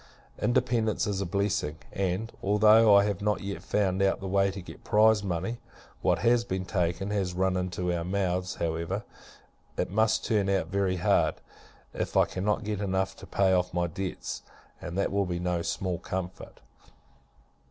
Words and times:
Independence 0.41 1.05
is 1.05 1.21
a 1.21 1.27
blessing; 1.27 1.77
and, 1.91 2.31
although 2.41 2.95
I 2.95 3.03
have 3.03 3.21
not 3.21 3.41
yet 3.41 3.61
found 3.61 4.01
out 4.01 4.19
the 4.19 4.27
way 4.27 4.49
to 4.49 4.59
get 4.59 4.83
prize 4.83 5.23
money 5.23 5.59
what 6.01 6.17
has 6.25 6.43
been 6.43 6.65
taken, 6.65 7.11
has 7.11 7.35
run 7.35 7.55
into 7.55 7.93
our 7.93 8.03
mouths 8.03 8.55
however, 8.55 9.03
it 9.77 9.91
must 9.91 10.25
turn 10.25 10.49
out 10.49 10.69
very 10.69 10.95
hard, 10.95 11.35
if 11.93 12.17
I 12.17 12.25
cannot 12.25 12.63
get 12.63 12.81
enough 12.81 13.15
to 13.17 13.27
pay 13.27 13.53
off 13.53 13.75
my 13.75 13.85
debts, 13.85 14.41
and 14.81 14.97
that 14.97 15.11
will 15.11 15.27
be 15.27 15.37
no 15.37 15.61
small 15.61 15.99
comfort. 15.99 16.61